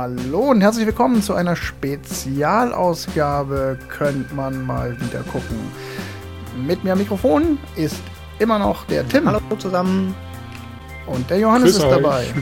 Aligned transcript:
Hallo 0.00 0.50
und 0.50 0.60
herzlich 0.60 0.86
willkommen 0.86 1.22
zu 1.22 1.34
einer 1.34 1.56
Spezialausgabe 1.56 3.76
Könnt 3.88 4.32
man 4.32 4.64
mal 4.64 4.96
wieder 5.00 5.24
gucken. 5.24 5.58
Mit 6.64 6.84
mir 6.84 6.92
am 6.92 7.00
Mikrofon 7.00 7.58
ist 7.74 8.00
immer 8.38 8.60
noch 8.60 8.84
der 8.84 9.08
Tim. 9.08 9.26
Hallo 9.26 9.40
zusammen. 9.58 10.14
Und 11.06 11.28
der 11.28 11.40
Johannes 11.40 11.72
Grüß 11.72 11.78
ist 11.78 11.84
euch. 11.84 12.00
dabei. 12.00 12.32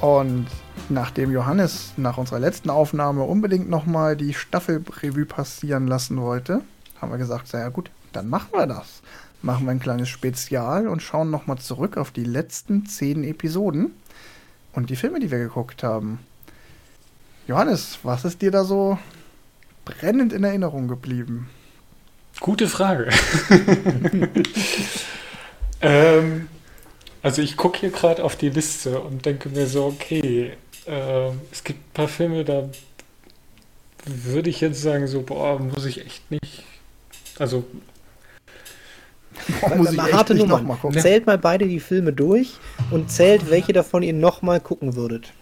Und 0.00 0.46
nachdem 0.88 1.32
Johannes 1.32 1.94
nach 1.96 2.16
unserer 2.16 2.38
letzten 2.38 2.70
Aufnahme 2.70 3.24
unbedingt 3.24 3.68
nochmal 3.68 4.16
die 4.16 4.32
Staffelrevue 4.32 5.26
passieren 5.26 5.88
lassen 5.88 6.20
wollte, 6.20 6.60
haben 7.00 7.10
wir 7.10 7.18
gesagt, 7.18 7.48
sehr 7.48 7.68
gut, 7.72 7.90
dann 8.12 8.28
machen 8.28 8.50
wir 8.52 8.68
das. 8.68 9.02
Machen 9.42 9.66
wir 9.66 9.72
ein 9.72 9.80
kleines 9.80 10.08
Spezial 10.08 10.86
und 10.86 11.02
schauen 11.02 11.30
nochmal 11.30 11.58
zurück 11.58 11.96
auf 11.96 12.12
die 12.12 12.22
letzten 12.22 12.86
zehn 12.86 13.24
Episoden 13.24 13.90
und 14.78 14.90
die 14.90 14.96
Filme, 14.96 15.18
die 15.18 15.32
wir 15.32 15.38
geguckt 15.38 15.82
haben. 15.82 16.20
Johannes, 17.48 17.98
was 18.04 18.24
ist 18.24 18.40
dir 18.40 18.52
da 18.52 18.62
so 18.62 18.96
brennend 19.84 20.32
in 20.32 20.44
Erinnerung 20.44 20.86
geblieben? 20.86 21.50
Gute 22.38 22.68
Frage. 22.68 23.08
ähm, 25.80 26.48
also 27.24 27.42
ich 27.42 27.56
gucke 27.56 27.80
hier 27.80 27.90
gerade 27.90 28.22
auf 28.22 28.36
die 28.36 28.50
Liste 28.50 29.00
und 29.00 29.26
denke 29.26 29.48
mir 29.48 29.66
so, 29.66 29.86
okay, 29.86 30.52
ähm, 30.86 31.40
es 31.50 31.64
gibt 31.64 31.80
ein 31.80 31.92
paar 31.94 32.06
Filme, 32.06 32.44
da 32.44 32.68
würde 34.04 34.48
ich 34.48 34.60
jetzt 34.60 34.80
sagen, 34.80 35.08
so, 35.08 35.22
boah, 35.22 35.58
muss 35.58 35.86
ich 35.86 36.06
echt 36.06 36.30
nicht. 36.30 36.62
Also, 37.40 37.64
Boah, 39.60 39.74
muss 39.76 39.92
ich 39.92 39.98
echt 39.98 40.12
harte 40.12 40.34
nicht 40.34 40.42
Nummern. 40.42 40.62
noch 40.62 40.68
mal 40.68 40.76
gucken. 40.76 41.00
Zählt 41.00 41.26
mal 41.26 41.38
beide 41.38 41.66
die 41.66 41.80
Filme 41.80 42.12
durch 42.12 42.56
und 42.90 43.10
zählt, 43.10 43.50
welche 43.50 43.72
davon 43.72 44.02
ihr 44.02 44.12
nochmal 44.12 44.60
gucken 44.60 44.94
würdet. 44.96 45.32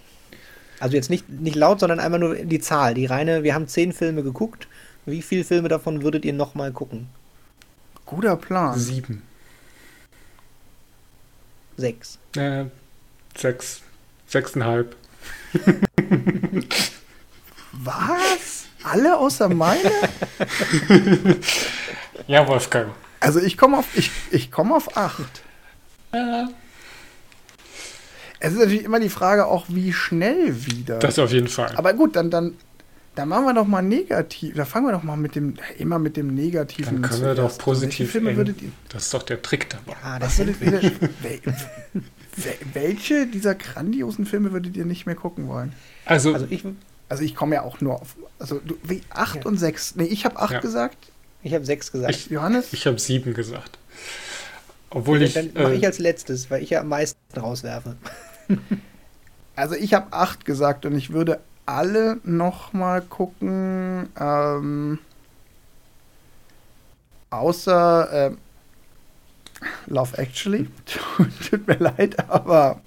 Also 0.78 0.94
jetzt 0.96 1.10
nicht, 1.10 1.28
nicht 1.28 1.56
laut, 1.56 1.80
sondern 1.80 2.00
einmal 2.00 2.20
nur 2.20 2.34
die 2.36 2.60
Zahl. 2.60 2.94
Die 2.94 3.06
reine, 3.06 3.42
wir 3.42 3.54
haben 3.54 3.66
zehn 3.66 3.92
Filme 3.92 4.22
geguckt. 4.22 4.68
Wie 5.06 5.22
viele 5.22 5.44
Filme 5.44 5.68
davon 5.68 6.02
würdet 6.02 6.24
ihr 6.24 6.32
nochmal 6.32 6.72
gucken? 6.72 7.08
Guter 8.04 8.36
Plan. 8.36 8.78
sieben, 8.78 9.22
Sechs. 11.76 12.18
äh, 12.36 12.64
sechs, 13.36 13.80
sechseinhalb. 14.26 14.94
Was? 17.72 18.66
Alle 18.84 19.18
außer 19.18 19.48
meine? 19.48 19.90
Ja, 22.28 22.46
Wolfgang. 22.48 22.88
Also 23.20 23.40
ich 23.40 23.56
komme 23.56 23.78
auf, 23.78 23.86
ich, 23.96 24.10
ich 24.30 24.50
komm 24.50 24.72
auf 24.72 24.96
8. 24.96 25.20
Äh, 26.12 26.44
Es 28.38 28.52
ist 28.52 28.58
natürlich 28.58 28.84
immer 28.84 29.00
die 29.00 29.08
Frage 29.08 29.46
auch, 29.46 29.66
wie 29.68 29.92
schnell 29.92 30.66
wieder. 30.66 30.98
das 30.98 31.18
auf 31.18 31.32
jeden 31.32 31.48
Fall. 31.48 31.74
Aber 31.76 31.94
gut, 31.94 32.16
dann, 32.16 32.30
dann, 32.30 32.54
dann 33.14 33.28
machen 33.28 33.44
wir 33.46 33.54
doch 33.54 33.66
mal 33.66 33.82
negativ. 33.82 34.54
Da 34.54 34.64
fangen 34.66 34.86
wir 34.86 34.92
doch 34.92 35.02
mal 35.02 35.16
mit 35.16 35.34
dem, 35.34 35.54
immer 35.78 35.98
mit 35.98 36.16
dem 36.16 36.34
Negativen 36.34 37.00
Dann 37.02 37.10
können 37.10 37.22
wir 37.22 37.34
doch 37.34 37.56
positiv 37.58 38.00
Welche 38.00 38.12
Filme 38.12 38.36
würdet 38.36 38.60
ihr, 38.62 38.70
Das 38.90 39.04
ist 39.04 39.14
doch 39.14 39.22
der 39.22 39.40
Trick 39.42 39.70
dabei. 39.70 39.96
Ah, 40.02 40.18
das 40.18 40.38
würdet 40.38 40.58
sind 40.58 40.72
ihr, 40.72 40.82
wel, 41.22 41.40
wel, 42.36 42.54
welche 42.74 43.26
dieser 43.26 43.54
grandiosen 43.54 44.26
Filme 44.26 44.52
würdet 44.52 44.76
ihr 44.76 44.84
nicht 44.84 45.06
mehr 45.06 45.14
gucken 45.14 45.48
wollen? 45.48 45.72
Also, 46.04 46.34
Also 46.34 46.46
ich, 46.50 46.62
Also 47.08 47.22
ich 47.22 47.34
komme 47.34 47.54
ja 47.54 47.62
auch 47.62 47.80
nur 47.80 48.00
auf, 48.02 48.16
also 48.38 48.60
du, 48.62 48.76
wie, 48.82 49.00
8 49.08 49.36
Ja. 49.36 49.42
und 49.46 49.56
6. 49.56 49.96
Nee, 49.96 50.04
ich 50.04 50.26
habe 50.26 50.38
8 50.38 50.52
Ja. 50.52 50.60
gesagt. 50.60 50.98
Ich 51.46 51.54
habe 51.54 51.64
sechs 51.64 51.90
gesagt. 51.92 52.14
Ich- 52.14 52.26
Johannes? 52.30 52.72
ich 52.72 52.86
habe 52.86 52.98
sieben 52.98 53.34
gesagt. 53.34 53.78
Obwohl 54.90 55.22
ich. 55.22 55.34
dann 55.34 55.50
mache 55.54 55.72
Äh, 55.72 55.76
ich 55.76 55.84
als 55.86 55.98
letztes, 55.98 56.50
weil 56.50 56.62
ich 56.62 56.70
ja 56.70 56.80
am 56.80 56.88
meisten 56.88 57.18
rauswerfe. 57.38 57.96
Also 59.58 59.74
ich 59.74 59.94
habe 59.94 60.12
acht 60.12 60.44
gesagt 60.44 60.84
und 60.84 60.94
ich 60.94 61.14
würde 61.14 61.40
alle 61.64 62.18
noch 62.24 62.74
mal 62.74 63.00
gucken, 63.00 64.06
ähm, 64.20 64.98
außer 67.30 68.08
ähm, 68.12 68.38
Love 69.86 70.18
Actually. 70.18 70.68
Tut 71.50 71.66
mir 71.66 71.78
leid, 71.78 72.28
aber 72.28 72.80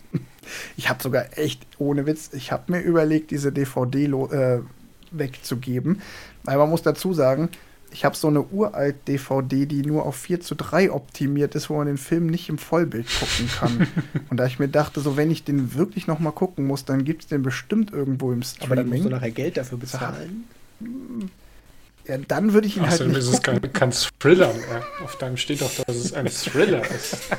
ich 0.77 0.89
habe 0.89 1.01
sogar 1.01 1.37
echt, 1.37 1.65
ohne 1.79 2.05
Witz, 2.05 2.29
ich 2.33 2.51
habe 2.51 2.71
mir 2.71 2.81
überlegt, 2.81 3.31
diese 3.31 3.51
DVD 3.51 4.05
äh, 4.05 4.59
wegzugeben. 5.09 6.01
Weil 6.43 6.57
man 6.57 6.69
muss 6.69 6.83
dazu 6.83 7.13
sagen, 7.15 7.49
ich 7.91 8.05
habe 8.05 8.15
so 8.15 8.27
eine 8.27 8.41
uralt 8.43 9.07
DVD, 9.07 9.65
die 9.65 9.81
nur 9.81 10.05
auf 10.05 10.15
4 10.15 10.41
zu 10.41 10.55
3 10.55 10.91
optimiert 10.91 11.55
ist, 11.55 11.69
wo 11.69 11.77
man 11.77 11.87
den 11.87 11.97
Film 11.97 12.27
nicht 12.27 12.49
im 12.49 12.57
Vollbild 12.57 13.07
gucken 13.19 13.49
kann. 13.57 13.87
Und 14.29 14.37
da 14.37 14.45
ich 14.45 14.59
mir 14.59 14.67
dachte, 14.67 14.99
so 15.01 15.17
wenn 15.17 15.31
ich 15.31 15.43
den 15.43 15.73
wirklich 15.73 16.07
noch 16.07 16.19
mal 16.19 16.31
gucken 16.31 16.65
muss, 16.65 16.85
dann 16.85 17.03
gibt 17.05 17.23
es 17.23 17.27
den 17.27 17.41
bestimmt 17.43 17.91
irgendwo 17.91 18.31
im 18.31 18.41
Aber 18.61 18.75
dann 18.75 18.87
musst 18.87 18.99
du 18.99 19.03
Streaming. 19.03 19.11
nachher 19.11 19.31
Geld 19.31 19.57
dafür 19.57 19.77
bezahlen. 19.77 20.45
Ja, 22.05 22.17
dann 22.17 22.53
würde 22.53 22.67
ich 22.67 22.77
ihn 22.77 22.83
halt 22.83 22.93
Außerdem 22.93 23.13
nicht 23.13 23.19
ist 23.19 23.33
es 23.33 23.41
kein, 23.41 23.61
kein 23.73 23.91
Thriller 24.19 24.53
mehr. 24.53 24.83
Auf 25.03 25.17
deinem 25.17 25.37
steht 25.37 25.61
doch, 25.61 25.71
dass 25.85 25.95
es 25.95 26.13
ein 26.13 26.27
Thriller 26.27 26.81
ist. 26.89 27.17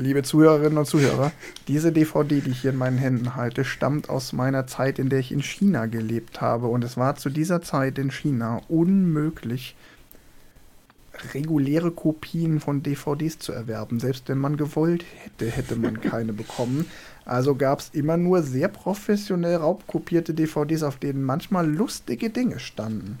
Liebe 0.00 0.22
Zuhörerinnen 0.22 0.78
und 0.78 0.86
Zuhörer, 0.86 1.30
diese 1.68 1.92
DVD, 1.92 2.40
die 2.40 2.52
ich 2.52 2.62
hier 2.62 2.70
in 2.70 2.78
meinen 2.78 2.96
Händen 2.96 3.36
halte, 3.36 3.66
stammt 3.66 4.08
aus 4.08 4.32
meiner 4.32 4.66
Zeit, 4.66 4.98
in 4.98 5.10
der 5.10 5.18
ich 5.18 5.30
in 5.30 5.42
China 5.42 5.84
gelebt 5.84 6.40
habe. 6.40 6.68
Und 6.68 6.82
es 6.84 6.96
war 6.96 7.16
zu 7.16 7.28
dieser 7.28 7.60
Zeit 7.60 7.98
in 7.98 8.10
China 8.10 8.62
unmöglich, 8.68 9.76
reguläre 11.34 11.90
Kopien 11.90 12.60
von 12.60 12.82
DVDs 12.82 13.40
zu 13.40 13.52
erwerben. 13.52 14.00
Selbst 14.00 14.30
wenn 14.30 14.38
man 14.38 14.56
gewollt 14.56 15.04
hätte, 15.18 15.50
hätte 15.50 15.76
man 15.76 16.00
keine 16.00 16.32
bekommen. 16.32 16.86
Also 17.26 17.54
gab 17.54 17.80
es 17.80 17.90
immer 17.92 18.16
nur 18.16 18.42
sehr 18.42 18.68
professionell 18.68 19.56
raubkopierte 19.56 20.32
DVDs, 20.32 20.82
auf 20.82 20.96
denen 20.96 21.24
manchmal 21.24 21.70
lustige 21.70 22.30
Dinge 22.30 22.58
standen. 22.58 23.18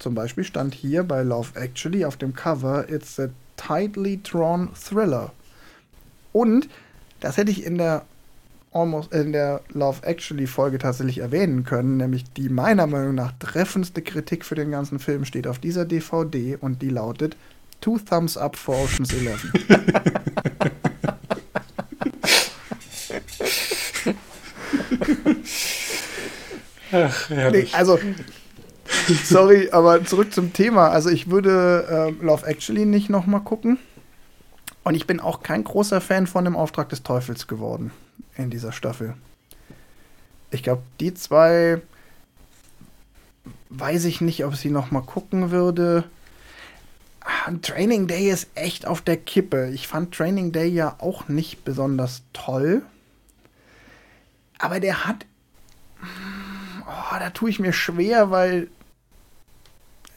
Zum 0.00 0.16
Beispiel 0.16 0.42
stand 0.42 0.74
hier 0.74 1.04
bei 1.04 1.22
Love 1.22 1.50
Actually 1.54 2.04
auf 2.04 2.16
dem 2.16 2.34
Cover, 2.34 2.88
It's 2.88 3.20
a 3.20 3.28
tightly 3.56 4.20
drawn 4.20 4.70
thriller. 4.74 5.32
Und 6.32 6.68
das 7.20 7.36
hätte 7.36 7.50
ich 7.50 7.64
in 7.64 7.78
der 7.78 8.04
Almost 8.72 9.12
in 9.12 9.32
der 9.32 9.62
Love 9.70 10.06
Actually 10.06 10.46
Folge 10.46 10.78
tatsächlich 10.78 11.18
erwähnen 11.18 11.64
können, 11.64 11.96
nämlich 11.96 12.22
die 12.34 12.48
meiner 12.48 12.86
Meinung 12.86 13.16
nach 13.16 13.32
treffendste 13.40 14.00
Kritik 14.00 14.44
für 14.44 14.54
den 14.54 14.70
ganzen 14.70 15.00
Film 15.00 15.24
steht 15.24 15.48
auf 15.48 15.58
dieser 15.58 15.84
DVD 15.84 16.56
und 16.60 16.80
die 16.80 16.90
lautet 16.90 17.36
Two 17.80 17.98
Thumbs 17.98 18.36
Up 18.36 18.54
for 18.54 18.76
Ocean's 18.76 19.12
Eleven. 19.12 19.52
Ach, 26.92 27.30
nee, 27.30 27.66
also 27.72 27.98
sorry, 29.24 29.68
aber 29.72 30.04
zurück 30.04 30.32
zum 30.32 30.52
Thema. 30.52 30.90
Also 30.90 31.08
ich 31.10 31.28
würde 31.28 31.88
ähm, 31.90 32.24
Love 32.24 32.46
Actually 32.46 32.86
nicht 32.86 33.10
noch 33.10 33.26
mal 33.26 33.40
gucken 33.40 33.78
und 34.90 34.96
ich 34.96 35.06
bin 35.06 35.20
auch 35.20 35.44
kein 35.44 35.62
großer 35.62 36.00
Fan 36.00 36.26
von 36.26 36.44
dem 36.44 36.56
Auftrag 36.56 36.88
des 36.88 37.04
Teufels 37.04 37.46
geworden 37.46 37.92
in 38.34 38.50
dieser 38.50 38.72
Staffel. 38.72 39.14
Ich 40.50 40.64
glaube, 40.64 40.82
die 40.98 41.14
zwei 41.14 41.80
weiß 43.68 44.04
ich 44.06 44.20
nicht, 44.20 44.44
ob 44.44 44.56
sie 44.56 44.68
noch 44.68 44.90
mal 44.90 45.02
gucken 45.02 45.52
würde. 45.52 46.10
Ah, 47.20 47.52
Training 47.62 48.08
Day 48.08 48.30
ist 48.30 48.48
echt 48.56 48.84
auf 48.84 49.00
der 49.00 49.16
Kippe. 49.16 49.70
Ich 49.72 49.86
fand 49.86 50.12
Training 50.12 50.50
Day 50.50 50.66
ja 50.66 50.96
auch 50.98 51.28
nicht 51.28 51.62
besonders 51.64 52.22
toll. 52.32 52.82
Aber 54.58 54.80
der 54.80 55.06
hat. 55.06 55.24
Oh, 56.02 57.16
da 57.16 57.30
tue 57.30 57.50
ich 57.50 57.60
mir 57.60 57.72
schwer, 57.72 58.32
weil 58.32 58.66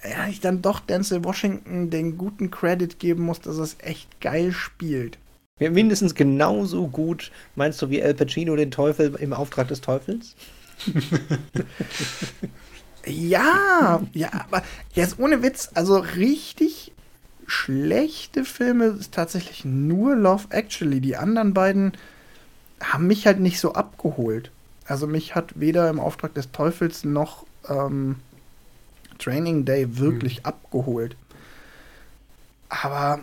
ja, 0.10 0.28
ich 0.28 0.40
dann 0.40 0.62
doch 0.62 0.80
Denzel 0.80 1.24
Washington 1.24 1.90
den 1.90 2.18
guten 2.18 2.52
Credit 2.52 3.00
geben 3.00 3.24
muss, 3.24 3.40
dass 3.40 3.58
er 3.58 3.64
es 3.64 3.78
echt 3.80 4.22
geil 4.22 4.52
spielt. 4.52 5.18
Ja, 5.60 5.70
mindestens 5.70 6.16
genauso 6.16 6.88
gut, 6.88 7.32
meinst 7.56 7.82
du, 7.82 7.90
wie 7.90 8.04
Al 8.04 8.14
Pacino 8.14 8.56
den 8.56 8.72
Teufel 8.72 9.16
im 9.16 9.34
Auftrag 9.34 9.68
des 9.68 9.82
Teufels? 9.82 10.36
Ja, 13.06 14.02
ja, 14.14 14.30
aber 14.32 14.64
jetzt 14.94 15.20
ohne 15.20 15.44
Witz, 15.44 15.70
also 15.74 15.98
richtig 15.98 16.94
schlechte 17.46 18.46
Filme 18.46 18.86
ist 18.86 19.14
tatsächlich 19.14 19.66
nur 19.66 20.16
Love 20.16 20.46
Actually. 20.50 21.02
Die 21.02 21.18
anderen 21.18 21.54
beiden 21.54 21.94
haben 22.82 23.08
mich 23.08 23.28
halt 23.28 23.40
nicht 23.40 23.60
so 23.60 23.74
abgeholt. 23.74 24.52
Also 24.86 25.08
mich 25.08 25.36
hat 25.36 25.60
weder 25.60 25.90
im 25.90 26.00
Auftrag 26.00 26.34
des 26.34 26.52
Teufels 26.52 27.04
noch 27.04 27.46
ähm, 27.68 28.18
Training 29.18 29.65
Day 29.65 29.98
wirklich 29.98 30.45
abgeholt. 30.45 31.15
Aber 32.69 33.19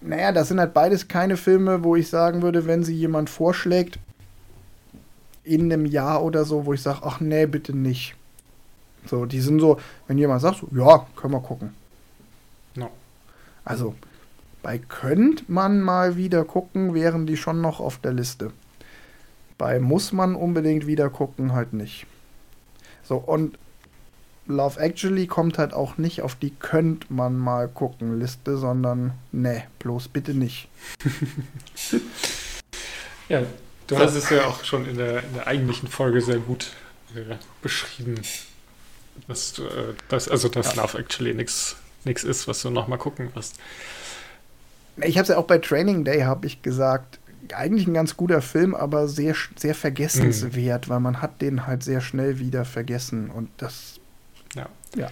naja, 0.00 0.32
das 0.32 0.48
sind 0.48 0.60
halt 0.60 0.74
beides 0.74 1.08
keine 1.08 1.36
Filme, 1.36 1.84
wo 1.84 1.96
ich 1.96 2.08
sagen 2.08 2.42
würde, 2.42 2.66
wenn 2.66 2.84
sie 2.84 2.94
jemand 2.94 3.30
vorschlägt, 3.30 3.98
in 5.44 5.72
einem 5.72 5.86
Jahr 5.86 6.22
oder 6.22 6.44
so, 6.44 6.66
wo 6.66 6.72
ich 6.72 6.82
sage, 6.82 7.00
ach 7.02 7.20
nee, 7.20 7.46
bitte 7.46 7.76
nicht. 7.76 8.14
So, 9.06 9.26
die 9.26 9.40
sind 9.40 9.60
so, 9.60 9.80
wenn 10.06 10.18
jemand 10.18 10.40
sagt, 10.42 10.58
so, 10.58 10.68
ja, 10.72 11.06
können 11.16 11.32
wir 11.34 11.40
gucken. 11.40 11.74
No. 12.76 12.90
Also, 13.64 13.94
Bei 14.62 14.78
könnt 14.78 15.48
man 15.48 15.80
mal 15.80 16.16
wieder 16.16 16.44
gucken, 16.44 16.94
wären 16.94 17.26
die 17.26 17.36
schon 17.36 17.60
noch 17.60 17.80
auf 17.80 17.98
der 17.98 18.12
Liste. 18.12 18.52
Bei 19.58 19.80
muss 19.80 20.12
man 20.12 20.36
unbedingt 20.36 20.86
wieder 20.86 21.10
gucken, 21.10 21.52
halt 21.52 21.72
nicht. 21.72 22.06
So, 23.02 23.16
und 23.16 23.58
Love 24.46 24.80
Actually 24.80 25.26
kommt 25.26 25.58
halt 25.58 25.72
auch 25.72 25.98
nicht 25.98 26.22
auf 26.22 26.34
die 26.34 26.50
könnt 26.50 27.10
man 27.10 27.38
mal 27.38 27.68
gucken 27.68 28.18
Liste, 28.18 28.56
sondern 28.56 29.12
ne, 29.30 29.64
bloß 29.78 30.08
bitte 30.08 30.34
nicht. 30.34 30.68
ja, 33.28 33.42
du 33.86 33.98
hast 33.98 34.14
es 34.14 34.30
ja 34.30 34.46
auch 34.46 34.64
schon 34.64 34.86
in 34.88 34.96
der, 34.96 35.22
in 35.22 35.34
der 35.34 35.46
eigentlichen 35.46 35.88
Folge 35.88 36.20
sehr 36.20 36.38
gut 36.38 36.72
äh, 37.14 37.36
beschrieben, 37.62 38.20
dass, 39.28 39.58
äh, 39.58 39.94
dass, 40.08 40.28
also 40.28 40.48
dass 40.48 40.74
ja. 40.74 40.82
Love 40.82 40.98
Actually 40.98 41.34
nichts 41.34 41.76
ist, 42.24 42.48
was 42.48 42.62
du 42.62 42.70
nochmal 42.70 42.98
gucken 42.98 43.32
wirst. 43.34 43.56
Ich 44.96 45.16
habe 45.16 45.22
es 45.22 45.28
ja 45.28 45.38
auch 45.38 45.46
bei 45.46 45.58
Training 45.58 46.04
Day, 46.04 46.22
habe 46.22 46.46
ich 46.46 46.62
gesagt, 46.62 47.20
eigentlich 47.54 47.86
ein 47.86 47.94
ganz 47.94 48.16
guter 48.16 48.42
Film, 48.42 48.74
aber 48.74 49.08
sehr, 49.08 49.34
sehr 49.56 49.74
vergessenswert, 49.74 50.86
mhm. 50.86 50.90
weil 50.90 51.00
man 51.00 51.22
hat 51.22 51.40
den 51.42 51.66
halt 51.66 51.82
sehr 51.82 52.00
schnell 52.00 52.38
wieder 52.38 52.64
vergessen 52.64 53.30
und 53.30 53.48
das 53.56 54.00
ja. 54.96 55.08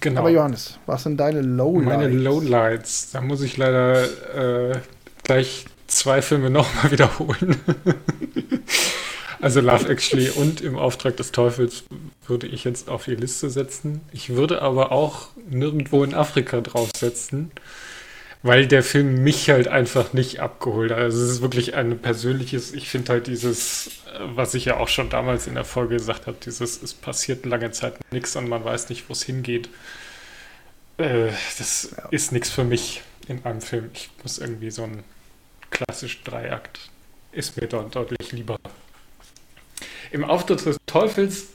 Genau. 0.00 0.20
Aber 0.20 0.30
Johannes, 0.30 0.78
was 0.86 1.02
sind 1.02 1.18
deine 1.18 1.42
Lowlights? 1.42 1.86
Meine 1.86 2.08
Lowlights, 2.08 3.10
da 3.10 3.20
muss 3.20 3.42
ich 3.42 3.56
leider 3.58 4.70
äh, 4.72 4.78
gleich 5.24 5.66
zwei 5.88 6.22
Filme 6.22 6.48
nochmal 6.48 6.90
wiederholen. 6.90 7.56
also 9.40 9.60
Love 9.60 9.88
Actually 9.88 10.30
und 10.30 10.62
Im 10.62 10.78
Auftrag 10.78 11.18
des 11.18 11.32
Teufels 11.32 11.84
würde 12.26 12.46
ich 12.46 12.64
jetzt 12.64 12.88
auf 12.88 13.04
die 13.04 13.14
Liste 13.14 13.50
setzen. 13.50 14.00
Ich 14.12 14.30
würde 14.30 14.62
aber 14.62 14.90
auch 14.90 15.28
nirgendwo 15.50 16.02
in 16.02 16.14
Afrika 16.14 16.62
draufsetzen 16.62 17.50
weil 18.42 18.66
der 18.66 18.82
Film 18.82 19.22
mich 19.22 19.50
halt 19.50 19.68
einfach 19.68 20.12
nicht 20.12 20.40
abgeholt 20.40 20.90
hat. 20.90 20.98
Also 20.98 21.22
es 21.22 21.30
ist 21.30 21.42
wirklich 21.42 21.74
ein 21.74 21.98
persönliches, 21.98 22.72
ich 22.72 22.88
finde 22.88 23.12
halt 23.12 23.26
dieses, 23.26 23.88
äh, 24.06 24.20
was 24.34 24.54
ich 24.54 24.64
ja 24.64 24.78
auch 24.78 24.88
schon 24.88 25.10
damals 25.10 25.46
in 25.46 25.54
der 25.54 25.64
Folge 25.64 25.96
gesagt 25.96 26.26
habe, 26.26 26.38
dieses, 26.42 26.82
es 26.82 26.94
passiert 26.94 27.44
lange 27.44 27.70
Zeit 27.70 27.94
nichts 28.12 28.36
und 28.36 28.48
man 28.48 28.64
weiß 28.64 28.88
nicht, 28.88 29.08
wo 29.08 29.12
es 29.12 29.22
hingeht. 29.22 29.68
Äh, 30.96 31.28
das 31.58 31.94
ja. 31.96 32.08
ist 32.10 32.32
nichts 32.32 32.50
für 32.50 32.64
mich 32.64 33.02
in 33.28 33.44
einem 33.44 33.60
Film. 33.60 33.90
Ich 33.92 34.10
muss 34.22 34.38
irgendwie 34.38 34.70
so 34.70 34.84
ein 34.84 35.04
klassischen 35.70 36.24
Dreiakt, 36.24 36.90
ist 37.32 37.60
mir 37.60 37.68
dort 37.68 37.94
deutlich 37.94 38.32
lieber. 38.32 38.58
Im 40.10 40.24
Auftritt 40.24 40.64
des 40.64 40.78
Teufels 40.86 41.48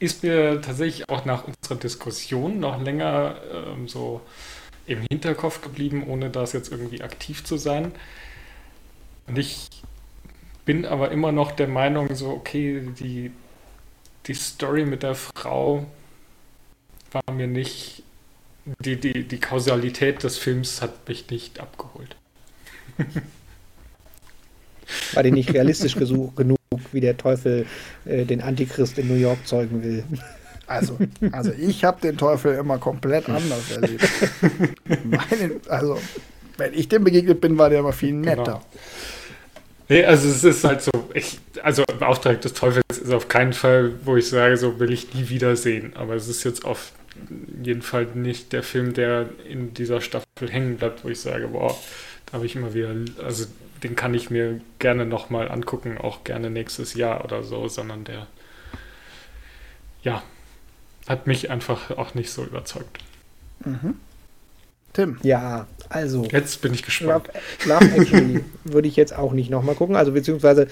ist 0.00 0.22
mir 0.22 0.60
tatsächlich 0.62 1.08
auch 1.10 1.26
nach 1.26 1.44
unserer 1.44 1.78
Diskussion 1.78 2.58
noch 2.58 2.82
länger 2.82 3.36
ähm, 3.52 3.86
so 3.86 4.22
im 4.86 5.02
Hinterkopf 5.10 5.60
geblieben, 5.62 6.04
ohne 6.06 6.30
das 6.30 6.52
jetzt 6.52 6.70
irgendwie 6.70 7.02
aktiv 7.02 7.44
zu 7.44 7.56
sein. 7.56 7.92
Und 9.26 9.38
ich 9.38 9.68
bin 10.64 10.84
aber 10.86 11.10
immer 11.10 11.32
noch 11.32 11.52
der 11.52 11.68
Meinung, 11.68 12.14
so, 12.14 12.30
okay, 12.30 12.82
die, 12.98 13.30
die 14.26 14.34
Story 14.34 14.84
mit 14.84 15.02
der 15.02 15.14
Frau 15.14 15.86
war 17.12 17.22
mir 17.32 17.46
nicht, 17.46 18.02
die, 18.84 18.96
die, 18.96 19.24
die 19.24 19.40
Kausalität 19.40 20.22
des 20.22 20.38
Films 20.38 20.82
hat 20.82 21.08
mich 21.08 21.30
nicht 21.30 21.60
abgeholt. 21.60 22.16
War 25.12 25.22
die 25.22 25.30
nicht 25.30 25.52
realistisch 25.54 25.94
genug, 25.94 26.60
wie 26.92 27.00
der 27.00 27.16
Teufel 27.16 27.66
äh, 28.04 28.24
den 28.24 28.40
Antichrist 28.40 28.98
in 28.98 29.08
New 29.08 29.14
York 29.14 29.46
zeugen 29.46 29.82
will? 29.82 30.04
Also, 30.70 30.96
also 31.32 31.50
ich 31.50 31.82
habe 31.82 32.00
den 32.00 32.16
Teufel 32.16 32.54
immer 32.54 32.78
komplett 32.78 33.28
anders 33.28 33.72
erlebt. 33.72 34.08
Meine, 35.04 35.60
also, 35.68 35.98
wenn 36.58 36.72
ich 36.74 36.88
dem 36.88 37.02
begegnet 37.02 37.40
bin, 37.40 37.58
war 37.58 37.70
der 37.70 37.80
immer 37.80 37.92
viel 37.92 38.12
netter. 38.12 38.44
Genau. 38.44 38.62
Nee, 39.88 40.04
also 40.04 40.28
es 40.28 40.44
ist 40.44 40.62
halt 40.62 40.82
so, 40.82 40.92
ich, 41.12 41.40
also 41.64 41.82
im 41.90 42.04
Auftrag 42.04 42.40
des 42.42 42.52
Teufels 42.52 42.84
ist 43.02 43.12
auf 43.12 43.26
keinen 43.26 43.52
Fall, 43.52 43.94
wo 44.04 44.16
ich 44.16 44.28
sage, 44.28 44.56
so 44.56 44.78
will 44.78 44.92
ich 44.92 45.12
nie 45.12 45.28
wiedersehen. 45.28 45.96
Aber 45.96 46.14
es 46.14 46.28
ist 46.28 46.44
jetzt 46.44 46.64
auf 46.64 46.92
jeden 47.60 47.82
Fall 47.82 48.06
nicht 48.14 48.52
der 48.52 48.62
Film, 48.62 48.94
der 48.94 49.28
in 49.48 49.74
dieser 49.74 50.00
Staffel 50.00 50.48
hängen 50.48 50.76
bleibt, 50.76 51.04
wo 51.04 51.08
ich 51.08 51.18
sage, 51.18 51.48
boah, 51.48 51.76
da 52.26 52.34
habe 52.34 52.46
ich 52.46 52.54
immer 52.54 52.74
wieder, 52.74 52.94
also 53.24 53.46
den 53.82 53.96
kann 53.96 54.14
ich 54.14 54.30
mir 54.30 54.60
gerne 54.78 55.04
nochmal 55.04 55.50
angucken, 55.50 55.98
auch 55.98 56.22
gerne 56.22 56.48
nächstes 56.48 56.94
Jahr 56.94 57.24
oder 57.24 57.42
so, 57.42 57.66
sondern 57.66 58.04
der, 58.04 58.28
ja, 60.04 60.22
hat 61.08 61.26
mich 61.26 61.50
einfach 61.50 61.90
auch 61.96 62.14
nicht 62.14 62.30
so 62.30 62.44
überzeugt. 62.44 62.98
Mhm. 63.64 63.96
Tim. 64.92 65.18
Ja, 65.22 65.66
also. 65.88 66.24
Jetzt 66.24 66.62
bin 66.62 66.74
ich 66.74 66.82
gespannt. 66.82 67.28
Love, 67.64 67.84
Love 67.84 68.00
Actually 68.00 68.44
würde 68.64 68.88
ich 68.88 68.96
jetzt 68.96 69.16
auch 69.16 69.32
nicht 69.32 69.50
nochmal 69.50 69.74
gucken. 69.74 69.96
Also 69.96 70.12
beziehungsweise 70.12 70.66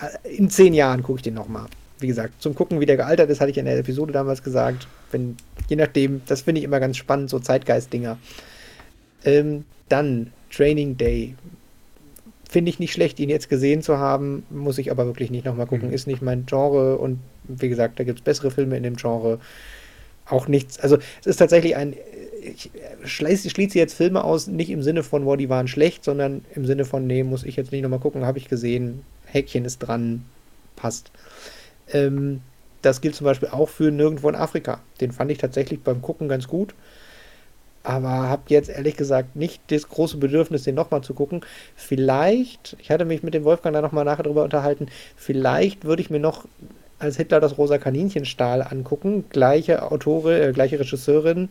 äh, 0.00 0.36
in 0.36 0.50
zehn 0.50 0.74
Jahren 0.74 1.02
gucke 1.02 1.18
ich 1.18 1.22
den 1.22 1.34
nochmal. 1.34 1.66
Wie 2.00 2.06
gesagt, 2.06 2.40
zum 2.40 2.54
Gucken, 2.54 2.80
wie 2.80 2.86
der 2.86 2.96
gealtert 2.96 3.28
ist, 3.28 3.40
hatte 3.40 3.50
ich 3.50 3.58
in 3.58 3.64
der 3.64 3.76
Episode 3.76 4.12
damals 4.12 4.42
gesagt. 4.42 4.86
Wenn, 5.10 5.36
je 5.68 5.76
nachdem, 5.76 6.22
das 6.26 6.42
finde 6.42 6.60
ich 6.60 6.64
immer 6.64 6.80
ganz 6.80 6.96
spannend, 6.96 7.28
so 7.28 7.40
Zeitgeist-Dinger. 7.40 8.18
Ähm, 9.24 9.64
dann 9.88 10.32
Training 10.50 10.96
Day. 10.96 11.34
Finde 12.48 12.70
ich 12.70 12.78
nicht 12.78 12.92
schlecht, 12.92 13.20
ihn 13.20 13.28
jetzt 13.28 13.50
gesehen 13.50 13.82
zu 13.82 13.98
haben, 13.98 14.44
muss 14.48 14.78
ich 14.78 14.90
aber 14.90 15.06
wirklich 15.06 15.30
nicht 15.30 15.44
nochmal 15.44 15.66
gucken. 15.66 15.88
Mhm. 15.88 15.94
Ist 15.94 16.06
nicht 16.06 16.22
mein 16.22 16.46
Genre 16.46 16.96
und 16.96 17.18
wie 17.44 17.68
gesagt, 17.68 18.00
da 18.00 18.04
gibt 18.04 18.20
es 18.20 18.24
bessere 18.24 18.50
Filme 18.50 18.76
in 18.76 18.82
dem 18.82 18.96
Genre 18.96 19.38
auch 20.26 20.48
nichts. 20.48 20.78
Also 20.78 20.98
es 21.20 21.26
ist 21.26 21.36
tatsächlich 21.36 21.76
ein. 21.76 21.94
Ich 22.42 22.70
schließe, 23.04 23.50
schließe 23.50 23.78
jetzt 23.78 23.94
Filme 23.94 24.24
aus, 24.24 24.46
nicht 24.46 24.70
im 24.70 24.82
Sinne 24.82 25.02
von, 25.02 25.26
wow, 25.26 25.36
die 25.36 25.50
waren 25.50 25.68
schlecht, 25.68 26.04
sondern 26.04 26.44
im 26.54 26.64
Sinne 26.64 26.84
von, 26.84 27.06
nee, 27.06 27.22
muss 27.24 27.44
ich 27.44 27.56
jetzt 27.56 27.72
nicht 27.72 27.82
nochmal 27.82 27.98
gucken, 27.98 28.24
habe 28.24 28.38
ich 28.38 28.48
gesehen, 28.48 29.02
Häkchen 29.26 29.64
ist 29.64 29.80
dran, 29.80 30.24
passt. 30.76 31.10
Ähm, 31.92 32.40
das 32.80 33.00
gilt 33.00 33.16
zum 33.16 33.24
Beispiel 33.24 33.48
auch 33.48 33.68
für 33.68 33.90
Nirgendwo 33.90 34.28
in 34.28 34.36
Afrika. 34.36 34.80
Den 35.00 35.12
fand 35.12 35.30
ich 35.30 35.38
tatsächlich 35.38 35.80
beim 35.80 36.00
Gucken 36.00 36.28
ganz 36.28 36.46
gut. 36.46 36.74
Aber 37.88 38.28
habe 38.28 38.42
jetzt 38.48 38.68
ehrlich 38.68 38.98
gesagt 38.98 39.34
nicht 39.34 39.62
das 39.68 39.88
große 39.88 40.18
Bedürfnis, 40.18 40.62
den 40.62 40.74
nochmal 40.74 41.00
zu 41.00 41.14
gucken. 41.14 41.40
Vielleicht, 41.74 42.76
ich 42.82 42.90
hatte 42.90 43.06
mich 43.06 43.22
mit 43.22 43.32
dem 43.32 43.44
Wolfgang 43.44 43.72
da 43.74 43.80
nochmal 43.80 44.04
nachher 44.04 44.24
drüber 44.24 44.44
unterhalten, 44.44 44.88
vielleicht 45.16 45.86
würde 45.86 46.02
ich 46.02 46.10
mir 46.10 46.20
noch 46.20 46.44
als 46.98 47.16
Hitler 47.16 47.40
das 47.40 47.56
rosa 47.56 47.78
Kaninchen 47.78 48.26
stahl 48.26 48.60
angucken. 48.60 49.24
Gleiche 49.30 49.90
Autorin, 49.90 50.42
äh, 50.42 50.52
gleiche 50.52 50.78
Regisseurin, 50.78 51.48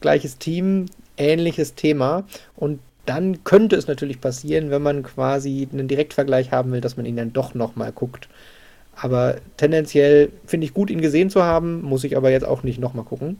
gleiches 0.00 0.38
Team, 0.38 0.86
ähnliches 1.18 1.74
Thema. 1.74 2.24
Und 2.56 2.80
dann 3.04 3.44
könnte 3.44 3.76
es 3.76 3.86
natürlich 3.86 4.18
passieren, 4.18 4.70
wenn 4.70 4.80
man 4.80 5.02
quasi 5.02 5.68
einen 5.70 5.88
Direktvergleich 5.88 6.52
haben 6.52 6.72
will, 6.72 6.80
dass 6.80 6.96
man 6.96 7.04
ihn 7.04 7.16
dann 7.16 7.34
doch 7.34 7.52
nochmal 7.52 7.92
guckt. 7.92 8.30
Aber 8.96 9.36
tendenziell 9.58 10.30
finde 10.46 10.64
ich 10.64 10.72
gut, 10.72 10.88
ihn 10.88 11.02
gesehen 11.02 11.28
zu 11.28 11.42
haben, 11.42 11.82
muss 11.82 12.04
ich 12.04 12.16
aber 12.16 12.30
jetzt 12.30 12.46
auch 12.46 12.62
nicht 12.62 12.80
nochmal 12.80 13.04
gucken 13.04 13.36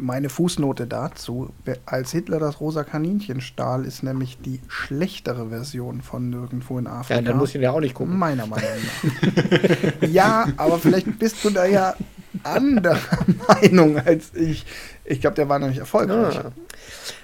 meine 0.00 0.28
Fußnote 0.28 0.86
dazu, 0.86 1.52
als 1.86 2.12
Hitler 2.12 2.38
das 2.38 2.60
rosa 2.60 2.84
Kaninchen 2.84 3.40
stahl, 3.40 3.84
ist 3.84 4.02
nämlich 4.02 4.38
die 4.38 4.60
schlechtere 4.68 5.48
Version 5.50 6.02
von 6.02 6.30
Nirgendwo 6.30 6.78
in 6.78 6.86
Afrika. 6.86 7.20
Ja, 7.20 7.26
dann 7.26 7.38
muss 7.38 7.50
ich 7.50 7.56
ihn 7.56 7.62
ja 7.62 7.72
auch 7.72 7.80
nicht 7.80 7.94
gucken. 7.94 8.18
Meiner 8.18 8.46
Meinung 8.46 8.68
nach. 8.72 10.08
ja, 10.08 10.48
aber 10.56 10.78
vielleicht 10.78 11.18
bist 11.18 11.44
du 11.44 11.50
da 11.50 11.66
ja 11.66 11.94
anderer 12.42 12.98
Meinung 13.48 13.98
als 13.98 14.34
ich. 14.34 14.64
Ich 15.04 15.20
glaube, 15.20 15.36
der 15.36 15.48
war 15.48 15.58
noch 15.58 15.68
nicht 15.68 15.78
erfolgreich. 15.78 16.38
Ah. 16.38 16.52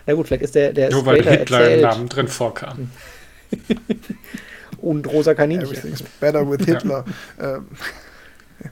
Na 0.07 0.15
gut, 0.15 0.27
vielleicht 0.27 0.43
ist 0.43 0.55
der, 0.55 0.73
der 0.73 0.91
Nur 0.91 1.07
weil 1.07 1.17
Hitler 1.17 1.61
erzählt. 1.61 1.83
im 1.83 1.89
Namen 1.89 2.09
drin 2.09 2.29
vorkam. 2.29 2.91
Und 4.79 5.07
rosa 5.09 5.35
Kaninchen. 5.35 5.67
Everything's 5.67 6.03
better 6.21 6.49
with 6.49 6.65
Hitler. 6.65 7.05
Ja. 7.39 7.57
Ähm, 7.57 7.67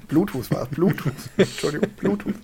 Bluetooth 0.09 0.51
war 0.51 0.63
es. 0.63 0.69
Bluetooth. 0.69 1.13
Entschuldigung, 1.37 1.91
Bluetooth. 1.97 2.35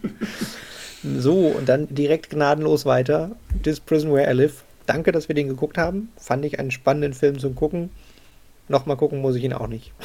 So, 1.02 1.46
und 1.46 1.68
dann 1.68 1.92
direkt 1.94 2.30
gnadenlos 2.30 2.84
weiter. 2.84 3.30
This 3.62 3.80
Prison 3.80 4.12
Where 4.12 4.30
I 4.30 4.34
Live. 4.34 4.62
Danke, 4.86 5.12
dass 5.12 5.28
wir 5.28 5.34
den 5.34 5.48
geguckt 5.48 5.78
haben. 5.78 6.10
Fand 6.18 6.44
ich 6.44 6.58
einen 6.58 6.70
spannenden 6.70 7.14
Film 7.14 7.38
zum 7.38 7.54
Gucken. 7.54 7.90
Nochmal 8.68 8.96
gucken 8.96 9.20
muss 9.20 9.36
ich 9.36 9.44
ihn 9.44 9.52
auch 9.52 9.68
nicht. 9.68 9.92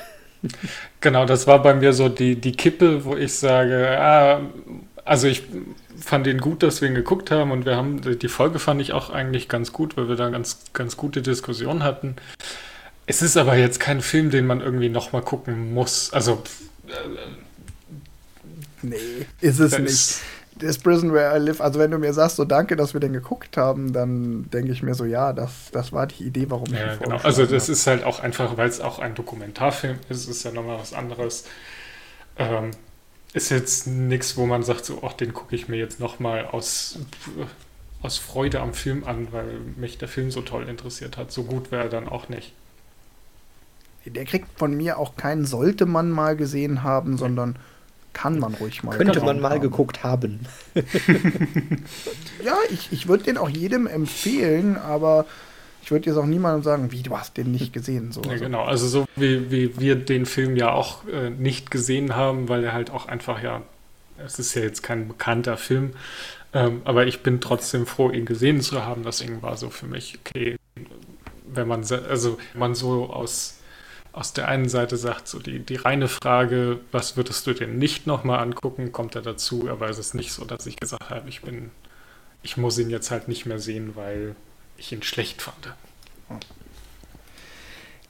Genau, 1.02 1.26
das 1.26 1.48
war 1.48 1.64
bei 1.64 1.74
mir 1.74 1.92
so 1.92 2.08
die, 2.08 2.36
die 2.36 2.52
Kippe, 2.52 3.04
wo 3.04 3.16
ich 3.16 3.34
sage, 3.34 3.98
ah, 4.00 4.42
also 5.04 5.28
ich 5.28 5.42
fand 6.00 6.28
ihn 6.28 6.40
gut, 6.40 6.62
dass 6.62 6.82
wir 6.82 6.88
ihn 6.88 6.94
geguckt 6.94 7.32
haben 7.32 7.50
und 7.50 7.66
wir 7.66 7.76
haben, 7.76 8.02
die 8.20 8.28
Folge 8.28 8.60
fand 8.60 8.80
ich 8.80 8.94
auch 8.94 9.10
eigentlich 9.10 9.50
ganz 9.50 9.74
gut, 9.74 9.98
weil 9.98 10.08
wir 10.08 10.16
da 10.16 10.30
ganz, 10.30 10.66
ganz 10.74 10.98
gute 10.98 11.24
Diskussion 11.24 11.82
hatten. 11.82 12.16
Es 13.08 13.24
ist 13.24 13.38
aber 13.38 13.56
jetzt 13.56 13.80
kein 13.80 14.02
Film, 14.02 14.30
den 14.30 14.46
man 14.46 14.62
irgendwie 14.62 14.90
nochmal 14.90 15.24
gucken 15.24 15.74
muss. 15.74 16.14
Also. 16.14 16.44
Äh, 16.88 16.92
nee, 18.84 18.98
ist 19.42 19.58
es 19.58 19.80
nicht 19.80 20.22
das 20.58 20.78
Prison 20.78 21.14
Where 21.14 21.36
I 21.36 21.40
Live, 21.40 21.60
also 21.60 21.80
wenn 21.80 21.92
du 21.92 21.98
mir 21.98 22.14
sagst, 22.14 22.38
so 22.38 22.46
danke, 22.46 22.76
dass 22.76 22.94
wir 22.94 23.02
den 23.02 23.14
geguckt 23.14 23.58
haben, 23.58 23.92
dann 23.92 24.50
denke 24.52 24.72
ich 24.72 24.84
mir 24.84 24.96
so, 24.96 25.06
ja, 25.06 25.34
das, 25.34 25.70
das 25.72 25.92
war 25.92 26.08
die 26.08 26.24
Idee, 26.24 26.46
warum 26.50 26.68
ich 26.68 26.80
ja, 26.80 26.96
genau. 26.96 27.18
Also 27.18 27.46
das 27.46 27.64
habe. 27.64 27.72
ist 27.74 27.88
halt 27.88 28.04
auch 28.04 28.22
einfach, 28.22 28.56
weil 28.58 28.70
es 28.70 28.80
auch 28.80 29.00
ein 29.00 29.16
Dokumentarfilm 29.16 29.98
ist, 30.10 30.30
ist 30.30 30.44
ja 30.44 30.52
nochmal 30.52 30.80
was 30.80 30.94
anderes. 30.94 31.46
Ähm, 32.38 32.72
ist 33.34 33.50
jetzt 33.50 33.88
nichts, 33.88 34.38
wo 34.38 34.46
man 34.46 34.64
sagt, 34.64 34.86
so, 34.86 35.04
ach, 35.04 35.14
den 35.14 35.34
gucke 35.34 35.56
ich 35.56 35.68
mir 35.68 35.76
jetzt 35.76 36.00
nochmal 36.00 36.46
aus, 36.46 37.00
aus 38.02 38.18
Freude 38.18 38.62
am 38.62 38.74
Film 38.74 39.04
an, 39.04 39.28
weil 39.32 39.60
mich 39.76 39.98
der 39.98 40.08
Film 40.08 40.32
so 40.32 40.42
toll 40.42 40.70
interessiert 40.70 41.18
hat. 41.18 41.34
So 41.34 41.44
gut 41.44 41.70
wäre 41.72 41.84
er 41.84 41.90
dann 41.90 42.08
auch 42.08 42.30
nicht. 42.30 42.54
Der 44.06 44.24
kriegt 44.24 44.48
von 44.58 44.78
mir 44.78 45.00
auch 45.00 45.18
keinen 45.18 45.46
sollte 45.46 45.86
man 45.86 46.12
mal 46.12 46.38
gesehen 46.38 46.84
haben, 46.84 47.18
sondern 47.18 47.58
kann 48.16 48.40
man 48.40 48.56
ruhig 48.56 48.82
mal. 48.82 48.98
Könnte 48.98 49.22
man 49.22 49.40
mal 49.40 49.52
haben. 49.52 49.62
geguckt 49.62 50.04
haben. 50.04 50.40
ja, 52.44 52.56
ich, 52.72 52.92
ich 52.92 53.08
würde 53.08 53.26
den 53.26 53.38
auch 53.38 53.50
jedem 53.50 53.86
empfehlen, 53.86 54.78
aber 54.78 55.26
ich 55.84 55.92
würde 55.92 56.10
jetzt 56.10 56.18
auch 56.18 56.26
niemandem 56.26 56.64
sagen, 56.64 56.92
wie, 56.92 57.04
du 57.04 57.16
hast 57.16 57.38
den 57.38 57.52
nicht 57.52 57.74
gesehen. 57.74 58.14
So. 58.14 58.22
Ja, 58.24 58.32
also. 58.32 58.46
genau, 58.46 58.64
also 58.64 58.88
so 58.88 59.06
wie, 59.18 59.52
wie 59.52 59.80
wir 59.80 59.96
den 59.96 60.26
Film 60.26 60.56
ja 60.56 60.72
auch 60.72 61.06
äh, 61.08 61.30
nicht 61.30 61.70
gesehen 61.70 62.16
haben, 62.16 62.48
weil 62.48 62.64
er 62.64 62.72
halt 62.74 62.90
auch 62.90 63.08
einfach, 63.08 63.44
ja, 63.44 63.62
es 64.18 64.40
ist 64.40 64.56
ja 64.56 64.62
jetzt 64.62 64.82
kein 64.82 65.10
bekannter 65.10 65.58
Film, 65.58 65.92
ähm, 66.54 66.82
aber 66.86 67.06
ich 67.06 67.22
bin 67.22 67.42
trotzdem 67.42 67.86
froh, 67.86 68.10
ihn 68.10 68.26
gesehen 68.26 68.62
zu 68.62 68.86
haben. 68.86 69.04
Deswegen 69.04 69.42
war 69.42 69.58
so 69.58 69.70
für 69.70 69.88
mich, 69.88 70.18
okay, 70.26 70.56
wenn 71.46 71.68
man, 71.68 71.84
also 72.10 72.38
man 72.54 72.76
so 72.76 73.08
aus, 73.08 73.60
aus 74.16 74.32
der 74.32 74.48
einen 74.48 74.70
Seite 74.70 74.96
sagt, 74.96 75.28
so 75.28 75.40
die, 75.40 75.60
die 75.60 75.76
reine 75.76 76.08
Frage, 76.08 76.80
was 76.94 77.18
würdest 77.18 77.46
du 77.48 77.54
denn 77.54 77.78
nicht 77.78 78.08
nochmal 78.08 78.40
angucken, 78.40 78.94
kommt 78.94 79.16
er 79.16 79.22
dazu, 79.22 79.70
aber 79.70 79.90
es 79.90 79.98
ist 79.98 80.16
nicht 80.16 80.32
so, 80.32 80.46
dass 80.46 80.66
ich 80.66 80.78
gesagt 80.78 81.10
habe, 81.10 81.28
ich 81.28 81.42
bin, 81.42 81.72
ich 82.42 82.56
muss 82.56 82.78
ihn 82.78 82.90
jetzt 82.90 83.12
halt 83.12 83.28
nicht 83.28 83.46
mehr 83.46 83.60
sehen, 83.60 83.98
weil 83.98 84.38
ich 84.78 84.94
ihn 84.94 85.04
schlecht 85.04 85.42
fand. 85.42 85.74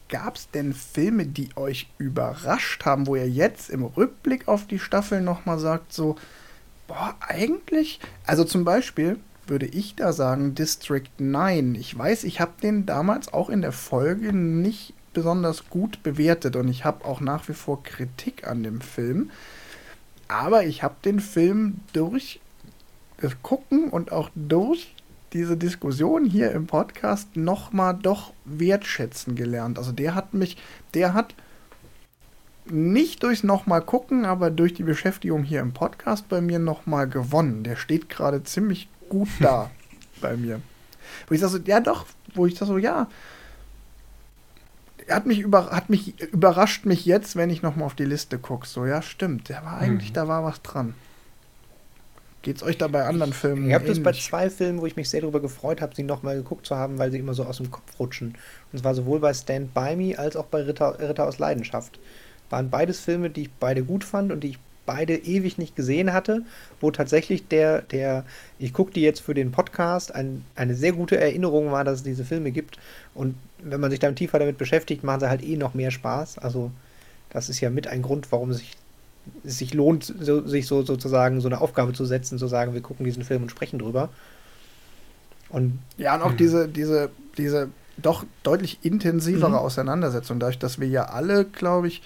Gab 0.08 0.36
es 0.36 0.52
denn 0.52 0.74
Filme, 0.76 1.26
die 1.26 1.50
euch 1.56 1.88
überrascht 1.98 2.86
haben, 2.86 3.08
wo 3.08 3.16
ihr 3.16 3.28
jetzt 3.28 3.72
im 3.72 3.84
Rückblick 3.84 4.48
auf 4.48 4.68
die 4.68 4.80
Staffel 4.80 5.22
nochmal 5.22 5.58
sagt, 5.58 5.92
so, 5.92 6.18
boah, 6.88 7.16
eigentlich, 7.20 8.00
also 8.28 8.44
zum 8.44 8.64
Beispiel 8.64 9.18
würde 9.48 9.66
ich 9.66 9.96
da 9.96 10.14
sagen 10.14 10.54
District 10.54 11.10
9. 11.18 11.74
Ich 11.74 11.98
weiß, 11.98 12.24
ich 12.26 12.40
habe 12.40 12.54
den 12.62 12.86
damals 12.86 13.34
auch 13.34 13.50
in 13.50 13.62
der 13.62 13.72
Folge 13.72 14.34
nicht 14.34 14.95
besonders 15.16 15.70
gut 15.70 16.04
bewertet 16.04 16.56
und 16.56 16.68
ich 16.68 16.86
habe 16.86 17.04
auch 17.06 17.20
nach 17.20 17.48
wie 17.50 17.54
vor 17.54 17.82
Kritik 17.82 18.48
an 18.48 18.62
dem 18.62 18.82
Film. 18.82 19.32
Aber 20.28 20.66
ich 20.66 20.84
habe 20.84 20.96
den 21.04 21.20
Film 21.20 21.80
durch 21.94 22.40
das 23.18 23.34
Gucken 23.42 23.90
und 23.90 24.12
auch 24.12 24.30
durch 24.36 24.94
diese 25.34 25.58
Diskussion 25.58 26.26
hier 26.26 26.52
im 26.52 26.68
Podcast 26.68 27.36
nochmal 27.36 27.98
doch 28.00 28.34
wertschätzen 28.46 29.36
gelernt. 29.36 29.78
Also 29.78 29.92
der 29.92 30.14
hat 30.16 30.34
mich, 30.34 30.58
der 30.94 31.14
hat 31.14 31.34
nicht 32.66 33.24
durchs 33.24 33.44
nochmal 33.44 33.82
gucken, 33.82 34.26
aber 34.26 34.50
durch 34.50 34.74
die 34.74 34.84
Beschäftigung 34.84 35.44
hier 35.44 35.62
im 35.62 35.74
Podcast 35.74 36.30
bei 36.30 36.42
mir 36.42 36.60
nochmal 36.60 37.08
gewonnen. 37.08 37.64
Der 37.64 37.76
steht 37.76 38.10
gerade 38.10 38.44
ziemlich 38.44 38.88
gut 39.10 39.30
da 39.40 39.72
bei 40.22 40.36
mir. 40.36 40.62
Wo 41.28 41.36
ich 41.36 41.42
sage 41.42 41.54
so, 41.54 41.60
ja 41.60 41.80
doch, 41.80 42.06
wo 42.34 42.46
ich 42.46 42.56
sage 42.56 42.72
so, 42.72 42.78
ja, 42.78 43.08
hat 45.10 45.26
mich, 45.26 45.40
über, 45.40 45.72
hat 45.72 45.90
mich 45.90 46.20
überrascht 46.32 46.86
mich 46.86 47.06
jetzt, 47.06 47.36
wenn 47.36 47.50
ich 47.50 47.62
nochmal 47.62 47.86
auf 47.86 47.96
die 47.96 48.06
Liste 48.06 48.38
gucke. 48.38 48.68
So, 48.68 48.86
ja, 48.86 49.02
stimmt. 49.02 49.50
Der 49.50 49.64
war 49.64 49.78
eigentlich, 49.78 50.10
mhm. 50.10 50.16
da 50.16 50.28
war 50.28 50.44
was 50.44 50.62
dran. 50.62 50.96
Geht 52.42 52.58
es 52.58 52.64
euch 52.64 52.78
da 52.78 52.88
bei 52.88 53.04
anderen 53.06 53.34
Filmen? 53.34 53.68
Ich 53.68 53.74
habe 53.74 53.86
das 53.86 54.04
bei 54.04 54.12
zwei 54.12 54.52
Filmen, 54.52 54.80
wo 54.80 54.86
ich 54.86 54.96
mich 54.96 55.10
sehr 55.10 55.22
darüber 55.22 55.40
gefreut 55.40 55.82
habe, 55.82 55.96
sie 55.96 56.04
nochmal 56.04 56.36
geguckt 56.36 56.68
zu 56.68 56.76
haben, 56.76 57.00
weil 57.00 57.12
sie 57.12 57.18
immer 57.18 57.34
so 57.34 57.44
aus 57.44 57.58
dem 57.58 57.72
Kopf 57.72 58.00
rutschen. 58.00 58.38
Und 58.72 58.80
zwar 58.80 58.94
sowohl 58.94 59.20
bei 59.20 59.34
Stand 59.34 59.74
By 59.74 59.96
Me 59.96 60.18
als 60.18 60.36
auch 60.36 60.46
bei 60.46 60.62
Ritter, 60.62 61.00
Ritter 61.00 61.28
aus 61.28 61.40
Leidenschaft. 61.40 62.00
Waren 62.52 62.70
beides 62.70 63.00
Filme, 63.00 63.32
die 63.32 63.44
ich 63.44 63.52
beide 63.52 63.84
gut 63.84 64.04
fand 64.04 64.32
und 64.32 64.42
die 64.42 64.50
ich 64.50 64.60
beide 64.86 65.16
ewig 65.16 65.58
nicht 65.58 65.76
gesehen 65.76 66.14
hatte, 66.14 66.44
wo 66.80 66.92
tatsächlich 66.92 67.48
der, 67.48 67.82
der, 67.82 68.26
ich 68.60 68.74
gucke 68.74 68.92
die 68.92 69.02
jetzt 69.02 69.22
für 69.22 69.34
den 69.34 69.52
Podcast, 69.52 70.14
ein, 70.14 70.46
eine 70.56 70.76
sehr 70.76 70.94
gute 70.94 71.18
Erinnerung 71.18 71.72
war, 71.72 71.84
dass 71.84 72.00
es 72.00 72.04
diese 72.04 72.26
Filme 72.26 72.52
gibt. 72.52 72.78
Und 73.14 73.36
wenn 73.60 73.82
man 73.82 73.92
sich 73.92 74.00
dann 74.00 74.16
tiefer 74.16 74.40
damit 74.40 74.58
beschäftigt, 74.58 75.04
machen 75.04 75.22
sie 75.22 75.30
halt 75.30 75.44
eh 75.44 75.58
noch 75.58 75.74
mehr 75.74 75.92
Spaß. 75.92 76.38
Also 76.38 76.72
das 77.30 77.50
ist 77.50 77.60
ja 77.60 77.70
mit 77.70 77.88
ein 77.88 78.02
Grund, 78.02 78.32
warum 78.32 78.54
sich 78.54 78.78
es 79.44 79.58
sich 79.58 79.74
lohnt, 79.74 80.14
so, 80.20 80.46
sich 80.48 80.68
so 80.68 80.84
sozusagen 80.84 81.42
so 81.42 81.48
eine 81.48 81.62
Aufgabe 81.62 81.94
zu 81.94 82.06
setzen, 82.06 82.38
zu 82.38 82.48
sagen, 82.48 82.74
wir 82.74 82.82
gucken 82.82 83.06
diesen 83.06 83.24
Film 83.24 83.44
und 83.44 83.50
sprechen 83.50 83.80
drüber. 83.80 84.10
Und 85.50 85.80
ja, 85.98 86.16
und 86.16 86.22
auch 86.22 86.32
mh. 86.32 86.38
diese, 86.38 86.68
diese, 86.68 87.10
diese 87.38 87.70
doch 87.98 88.26
deutlich 88.44 88.80
intensivere 88.84 89.50
mhm. 89.50 89.56
Auseinandersetzung, 89.56 90.40
dadurch, 90.40 90.60
dass 90.60 90.80
wir 90.80 90.88
ja 90.88 91.06
alle, 91.06 91.46
glaube 91.46 91.88
ich, 91.88 92.02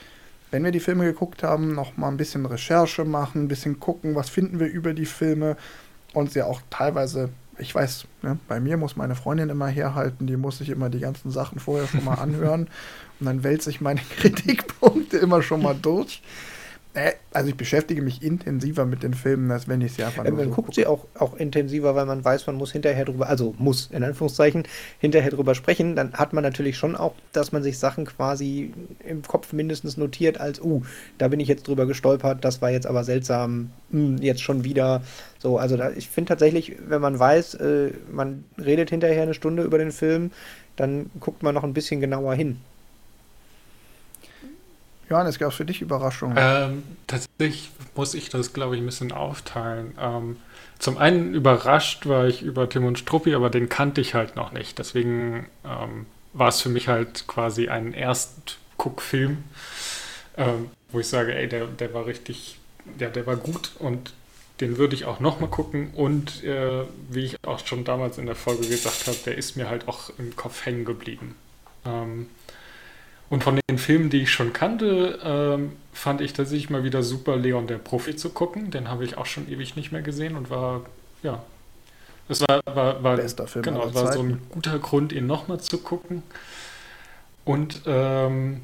wenn 0.51 0.63
wir 0.63 0.71
die 0.71 0.79
Filme 0.79 1.05
geguckt 1.05 1.43
haben, 1.43 1.73
noch 1.73 1.97
mal 1.97 2.07
ein 2.07 2.17
bisschen 2.17 2.45
Recherche 2.45 3.05
machen, 3.05 3.43
ein 3.43 3.47
bisschen 3.47 3.79
gucken, 3.79 4.15
was 4.15 4.29
finden 4.29 4.59
wir 4.59 4.67
über 4.67 4.93
die 4.93 5.05
Filme 5.05 5.57
und 6.13 6.31
sie 6.31 6.41
auch 6.41 6.61
teilweise, 6.69 7.29
ich 7.57 7.73
weiß, 7.73 8.05
ne, 8.23 8.39
bei 8.47 8.59
mir 8.59 8.77
muss 8.77 8.95
meine 8.95 9.15
Freundin 9.15 9.49
immer 9.49 9.67
herhalten, 9.67 10.27
die 10.27 10.37
muss 10.37 10.57
sich 10.57 10.69
immer 10.69 10.89
die 10.89 10.99
ganzen 10.99 11.31
Sachen 11.31 11.59
vorher 11.59 11.87
schon 11.87 12.03
mal 12.03 12.15
anhören 12.19 12.67
und 13.19 13.25
dann 13.25 13.43
wälze 13.43 13.69
ich 13.69 13.81
meine 13.81 14.01
Kritikpunkte 14.17 15.17
immer 15.17 15.41
schon 15.41 15.61
mal 15.61 15.75
durch. 15.75 16.21
Äh, 16.95 17.13
also 17.31 17.49
ich 17.49 17.55
beschäftige 17.55 18.01
mich 18.01 18.23
intensiver 18.23 18.85
mit 18.85 19.03
den 19.03 19.13
Filmen, 19.13 19.51
als 19.51 19.67
wenn 19.67 19.81
ich 19.81 19.93
sie 19.93 20.03
einfach 20.03 20.25
nur 20.25 20.37
Man 20.37 20.45
so 20.45 20.49
guckt 20.49 20.69
gucke. 20.69 20.75
sie 20.75 20.87
auch, 20.87 21.05
auch 21.13 21.35
intensiver, 21.35 21.93
weil 21.93 22.07
man 22.07 22.25
weiß, 22.25 22.47
man 22.47 22.55
muss 22.55 22.71
hinterher 22.71 23.05
drüber, 23.05 23.29
also 23.29 23.53
muss 23.59 23.89
in 23.91 24.03
Anführungszeichen 24.03 24.63
hinterher 24.97 25.29
drüber 25.29 25.53
sprechen. 25.53 25.95
Dann 25.95 26.13
hat 26.13 26.33
man 26.33 26.43
natürlich 26.43 26.77
schon 26.77 26.95
auch, 26.95 27.13
dass 27.31 27.51
man 27.51 27.61
sich 27.61 27.77
Sachen 27.77 28.05
quasi 28.05 28.73
im 29.05 29.21
Kopf 29.21 29.53
mindestens 29.53 29.97
notiert 29.97 30.39
als, 30.39 30.59
uh, 30.59 30.81
da 31.19 31.27
bin 31.27 31.39
ich 31.39 31.47
jetzt 31.47 31.67
drüber 31.67 31.85
gestolpert, 31.85 32.43
das 32.43 32.61
war 32.63 32.71
jetzt 32.71 32.87
aber 32.87 33.03
seltsam, 33.03 33.69
hm, 33.91 34.17
jetzt 34.17 34.41
schon 34.41 34.63
wieder. 34.63 35.03
So, 35.37 35.59
also 35.59 35.77
da, 35.77 35.91
ich 35.91 36.09
finde 36.09 36.29
tatsächlich, 36.29 36.75
wenn 36.87 37.01
man 37.01 37.19
weiß, 37.19 37.53
äh, 37.55 37.91
man 38.11 38.45
redet 38.57 38.89
hinterher 38.89 39.21
eine 39.23 39.35
Stunde 39.35 39.61
über 39.61 39.77
den 39.77 39.91
Film, 39.91 40.31
dann 40.75 41.11
guckt 41.19 41.43
man 41.43 41.53
noch 41.53 41.63
ein 41.63 41.73
bisschen 41.73 42.01
genauer 42.01 42.33
hin. 42.33 42.57
Johannes, 45.09 45.39
gab 45.39 45.51
es 45.51 45.55
für 45.55 45.65
dich 45.65 45.81
Überraschungen? 45.81 46.37
Ähm, 46.39 46.83
tatsächlich 47.07 47.71
muss 47.95 48.13
ich 48.13 48.29
das, 48.29 48.53
glaube 48.53 48.75
ich, 48.75 48.81
ein 48.81 48.85
bisschen 48.85 49.11
aufteilen. 49.11 49.95
Ähm, 49.99 50.37
zum 50.77 50.97
einen 50.97 51.33
überrascht 51.33 52.05
war 52.05 52.27
ich 52.27 52.41
über 52.41 52.69
Tim 52.69 52.85
und 52.85 52.99
Struppi, 52.99 53.33
aber 53.33 53.49
den 53.49 53.69
kannte 53.69 54.01
ich 54.01 54.13
halt 54.13 54.35
noch 54.35 54.51
nicht. 54.51 54.77
Deswegen 54.79 55.47
ähm, 55.65 56.05
war 56.33 56.49
es 56.49 56.61
für 56.61 56.69
mich 56.69 56.87
halt 56.87 57.27
quasi 57.27 57.69
ein 57.69 57.93
Erstguckfilm, 57.93 59.43
ähm, 60.37 60.69
wo 60.91 60.99
ich 60.99 61.07
sage, 61.07 61.35
ey, 61.35 61.49
der, 61.49 61.65
der 61.65 61.93
war 61.93 62.05
richtig, 62.05 62.59
ja, 62.99 63.09
der 63.09 63.25
war 63.25 63.35
gut 63.35 63.71
und 63.79 64.13
den 64.61 64.77
würde 64.77 64.95
ich 64.95 65.05
auch 65.05 65.19
nochmal 65.19 65.49
gucken. 65.49 65.89
Und 65.95 66.43
äh, 66.43 66.83
wie 67.09 67.25
ich 67.25 67.37
auch 67.45 67.65
schon 67.65 67.83
damals 67.83 68.17
in 68.17 68.27
der 68.27 68.35
Folge 68.35 68.67
gesagt 68.67 69.07
habe, 69.07 69.17
der 69.25 69.37
ist 69.37 69.57
mir 69.57 69.69
halt 69.69 69.87
auch 69.87 70.11
im 70.17 70.35
Kopf 70.35 70.65
hängen 70.65 70.85
geblieben. 70.85 71.35
Und 73.29 73.43
von 73.43 73.59
den 73.69 73.77
Filmen, 73.77 74.09
die 74.09 74.23
ich 74.23 74.31
schon 74.31 74.53
kannte, 74.53 75.19
ähm, 75.23 75.73
fand 75.93 76.21
ich 76.21 76.33
tatsächlich 76.33 76.69
mal 76.69 76.83
wieder 76.83 77.03
super, 77.03 77.35
Leon 77.35 77.67
der 77.67 77.77
Profi 77.77 78.15
zu 78.15 78.29
gucken. 78.29 78.71
Den 78.71 78.89
habe 78.89 79.05
ich 79.05 79.17
auch 79.17 79.27
schon 79.27 79.49
ewig 79.49 79.75
nicht 79.75 79.91
mehr 79.91 80.01
gesehen 80.01 80.35
und 80.35 80.49
war, 80.49 80.81
ja, 81.21 81.43
es 82.27 82.41
war, 82.41 82.61
war, 82.65 83.03
war, 83.03 83.15
Bester 83.17 83.47
Film 83.47 83.63
genau, 83.63 83.93
war 83.93 84.13
so 84.13 84.21
ein 84.21 84.41
guter 84.49 84.77
Grund, 84.79 85.11
ihn 85.11 85.27
nochmal 85.27 85.59
zu 85.59 85.79
gucken. 85.79 86.23
Und 87.43 87.81
ähm, 87.85 88.61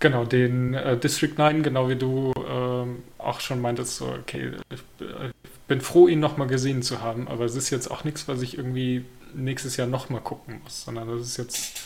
genau, 0.00 0.24
den 0.24 0.74
äh, 0.74 0.98
District 0.98 1.32
9, 1.36 1.62
genau 1.62 1.88
wie 1.88 1.96
du 1.96 2.32
ähm, 2.46 3.02
auch 3.18 3.40
schon 3.40 3.60
meintest, 3.60 3.96
so, 3.96 4.06
okay, 4.06 4.52
ich, 4.70 4.80
äh, 5.06 5.30
bin 5.68 5.80
froh, 5.80 6.08
ihn 6.08 6.20
nochmal 6.20 6.46
gesehen 6.48 6.82
zu 6.82 7.00
haben, 7.00 7.28
aber 7.28 7.46
es 7.46 7.56
ist 7.56 7.70
jetzt 7.70 7.90
auch 7.90 8.04
nichts, 8.04 8.28
was 8.28 8.42
ich 8.42 8.58
irgendwie 8.58 9.06
nächstes 9.34 9.78
Jahr 9.78 9.86
nochmal 9.86 10.20
gucken 10.20 10.60
muss, 10.62 10.84
sondern 10.84 11.08
das 11.08 11.22
ist 11.22 11.36
jetzt, 11.38 11.80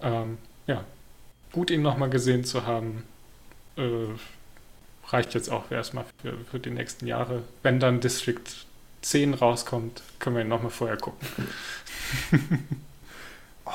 ähm, 0.00 0.38
ja, 0.68 0.84
gut, 1.52 1.70
ihn 1.70 1.82
nochmal 1.82 2.10
gesehen 2.10 2.44
zu 2.44 2.66
haben. 2.66 3.04
Äh, 3.76 4.08
reicht 5.08 5.34
jetzt 5.34 5.50
auch 5.50 5.70
erstmal 5.70 6.04
für, 6.20 6.34
für 6.50 6.58
die 6.58 6.70
nächsten 6.70 7.06
Jahre. 7.06 7.42
Wenn 7.62 7.80
dann 7.80 8.00
District 8.00 8.42
10 9.02 9.34
rauskommt, 9.34 10.02
können 10.18 10.36
wir 10.36 10.42
ihn 10.42 10.48
nochmal 10.48 10.70
vorher 10.70 10.96
gucken. 10.96 11.28
oh, 13.64 13.70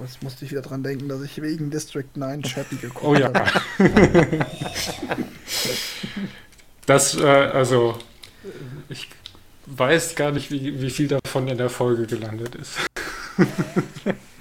jetzt, 0.00 0.22
musste 0.22 0.44
ich 0.44 0.50
wieder 0.50 0.62
dran 0.62 0.82
denken, 0.82 1.08
dass 1.08 1.20
ich 1.22 1.42
wegen 1.42 1.70
District 1.70 2.08
9 2.14 2.42
Chappie 2.42 2.76
geguckt 2.76 3.22
habe. 3.22 3.44
Oh 3.78 3.84
ja. 3.84 3.86
das, 6.86 7.16
äh, 7.16 7.26
also, 7.26 7.98
ich 8.88 9.08
weiß 9.66 10.14
gar 10.14 10.32
nicht, 10.32 10.50
wie, 10.50 10.80
wie 10.80 10.90
viel 10.90 11.08
davon 11.08 11.48
in 11.48 11.58
der 11.58 11.70
Folge 11.70 12.06
gelandet 12.06 12.54
ist. 12.54 12.78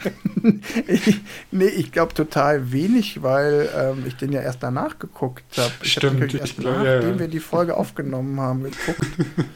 ich, 0.88 1.20
nee, 1.52 1.66
ich 1.66 1.92
glaube 1.92 2.14
total 2.14 2.72
wenig, 2.72 3.22
weil 3.22 3.70
ähm, 3.76 4.04
ich 4.08 4.16
den 4.16 4.32
ja 4.32 4.42
erst 4.42 4.64
danach 4.64 5.00
geguckt 5.00 5.58
habe. 5.58 5.72
Ich 5.82 5.94
Stimmt. 5.94 6.22
Hab 6.22 6.34
erst 6.34 6.60
nachdem 6.60 6.84
ja, 6.84 7.00
ja. 7.02 7.20
wir 7.20 7.28
die 7.28 7.40
Folge 7.40 7.76
aufgenommen 7.76 8.40
haben, 8.40 8.64
geguckt. 8.64 9.06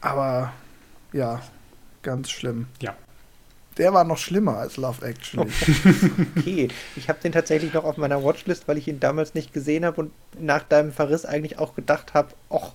Aber 0.00 0.52
ja, 1.12 1.40
ganz 2.02 2.30
schlimm. 2.30 2.66
Ja. 2.80 2.94
Der 3.78 3.94
war 3.94 4.04
noch 4.04 4.18
schlimmer 4.18 4.58
als 4.58 4.76
Love 4.76 5.06
Actually. 5.06 5.50
okay, 6.36 6.68
ich 6.96 7.08
habe 7.08 7.20
den 7.20 7.32
tatsächlich 7.32 7.72
noch 7.72 7.84
auf 7.84 7.96
meiner 7.96 8.22
Watchlist, 8.22 8.68
weil 8.68 8.76
ich 8.76 8.86
ihn 8.86 9.00
damals 9.00 9.34
nicht 9.34 9.54
gesehen 9.54 9.84
habe 9.86 10.02
und 10.02 10.12
nach 10.38 10.62
deinem 10.62 10.92
Verriss 10.92 11.24
eigentlich 11.24 11.58
auch 11.58 11.74
gedacht 11.74 12.12
habe, 12.12 12.34
ach, 12.50 12.72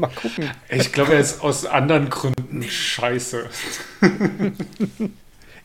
Mal 0.00 0.08
gucken. 0.08 0.50
Ich 0.68 0.92
glaube, 0.92 1.14
er 1.14 1.20
ist 1.20 1.42
aus 1.42 1.66
anderen 1.66 2.10
Gründen 2.10 2.62
scheiße. 2.62 3.48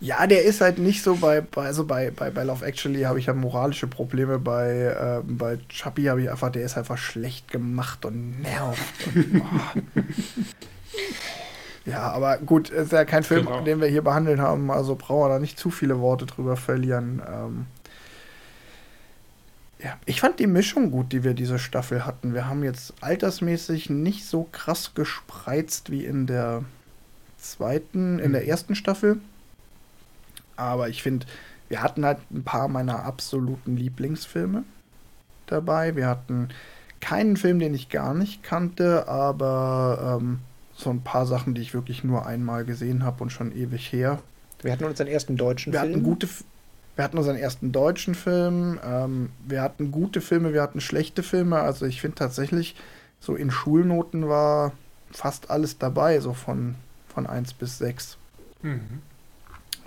Ja, 0.02 0.28
der 0.28 0.44
ist 0.44 0.60
halt 0.62 0.78
nicht 0.78 1.02
so 1.04 1.16
bei, 1.16 1.40
bei 1.42 1.66
also 1.66 1.86
bei, 1.86 2.12
bei, 2.12 2.30
bei 2.30 2.44
Love 2.44 2.66
Actually 2.66 3.04
habe 3.04 3.18
ich 3.18 3.28
ja 3.28 3.34
moralische 3.34 3.88
Probleme, 3.88 4.40
bei, 4.40 4.72
äh, 4.72 5.22
bei 5.24 5.58
Chappie 5.70 6.10
habe 6.10 6.22
ich 6.22 6.30
einfach, 6.30 6.52
der 6.52 6.64
ist 6.64 6.78
einfach 6.78 6.98
schlecht 6.98 7.50
gemacht 7.50 8.06
und 8.06 8.42
nervt. 8.42 8.82
Und, 9.16 9.42
oh. 9.42 10.00
ja, 11.90 12.12
aber 12.12 12.38
gut, 12.40 12.70
ist 12.70 12.92
ja 12.92 13.06
kein 13.06 13.24
Film, 13.24 13.46
Genau. 13.46 13.62
den 13.62 13.80
wir 13.80 13.88
hier 13.88 14.02
behandelt 14.04 14.40
haben, 14.40 14.70
also 14.70 14.96
brauchen 14.96 15.30
wir 15.30 15.30
da 15.30 15.40
nicht 15.40 15.58
zu 15.58 15.72
viele 15.72 16.00
Worte 16.00 16.26
drüber 16.26 16.58
verlieren. 16.58 17.22
Ähm, 17.28 17.66
ja, 19.86 20.00
ich 20.08 20.20
fand 20.20 20.40
die 20.40 20.48
Mischung 20.48 20.90
gut, 20.90 21.12
die 21.12 21.24
wir 21.24 21.36
diese 21.36 21.60
Staffel 21.60 22.08
hatten. 22.08 22.34
Wir 22.34 22.48
haben 22.48 22.64
jetzt 22.64 22.96
altersmäßig 23.02 23.92
nicht 23.92 24.26
so 24.26 24.50
krass 24.52 24.96
gespreizt 24.96 25.92
wie 25.92 26.04
in 26.04 26.26
der 26.26 26.64
zweiten, 27.38 28.18
in 28.18 28.32
der 28.32 28.48
ersten 28.48 28.74
Staffel. 28.74 29.20
Aber 30.56 30.90
ich 30.90 31.04
finde, 31.04 31.28
wir 31.70 31.84
hatten 31.84 32.04
halt 32.04 32.18
ein 32.32 32.44
paar 32.44 32.68
meiner 32.68 33.04
absoluten 33.04 33.78
Lieblingsfilme 33.78 34.64
dabei. 35.46 35.96
Wir 35.96 36.08
hatten 36.08 36.50
keinen 37.00 37.38
Film, 37.38 37.60
den 37.60 37.76
ich 37.76 37.90
gar 37.90 38.16
nicht 38.16 38.42
kannte, 38.42 39.08
aber 39.08 40.18
ähm, 40.20 40.40
so 40.74 40.90
ein 40.90 41.02
paar 41.02 41.28
Sachen, 41.28 41.54
die 41.54 41.62
ich 41.62 41.76
wirklich 41.76 42.04
nur 42.04 42.26
einmal 42.26 42.66
gesehen 42.66 43.04
habe 43.04 43.22
und 43.22 43.30
schon 43.30 43.56
ewig 43.56 43.94
her. 43.94 44.18
Wir 44.64 44.72
hatten 44.72 44.86
unseren 44.86 45.06
ersten 45.06 45.38
deutschen 45.38 45.74
Wir 45.74 45.82
Film. 45.82 45.94
hatten 45.94 46.04
gute, 46.04 46.28
wir 46.96 47.04
hatten 47.04 47.18
unseren 47.18 47.36
ersten 47.36 47.72
deutschen 47.72 48.16
Film, 48.16 48.80
ähm, 48.84 49.30
wir 49.46 49.62
hatten 49.62 49.92
gute 49.92 50.22
Filme, 50.22 50.54
wir 50.54 50.62
hatten 50.62 50.82
schlechte 50.82 51.24
Filme. 51.24 51.60
Also 51.60 51.86
ich 51.86 52.02
finde 52.02 52.16
tatsächlich, 52.16 52.76
so 53.20 53.36
in 53.36 53.52
Schulnoten 53.52 54.30
war 54.30 54.72
fast 55.12 55.50
alles 55.50 55.78
dabei, 55.78 56.20
so 56.20 56.34
von, 56.34 56.76
von 57.08 57.28
1 57.28 57.54
bis 57.54 57.78
6. 57.80 58.18
Mhm. 58.62 59.02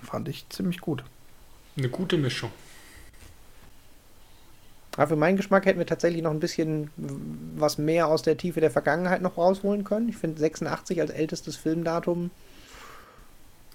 Fand 0.03 0.27
ich 0.27 0.47
ziemlich 0.49 0.81
gut. 0.81 1.03
Eine 1.77 1.89
gute 1.89 2.17
Mischung. 2.17 2.51
Aber 4.97 5.07
für 5.07 5.15
meinen 5.15 5.37
Geschmack 5.37 5.65
hätten 5.65 5.79
wir 5.79 5.85
tatsächlich 5.85 6.21
noch 6.21 6.31
ein 6.31 6.39
bisschen 6.39 6.89
was 7.55 7.77
mehr 7.77 8.07
aus 8.07 8.21
der 8.21 8.37
Tiefe 8.37 8.59
der 8.59 8.71
Vergangenheit 8.71 9.21
noch 9.21 9.37
rausholen 9.37 9.83
können. 9.83 10.09
Ich 10.09 10.17
finde 10.17 10.39
86 10.39 10.99
als 10.99 11.11
ältestes 11.11 11.55
Filmdatum. 11.55 12.31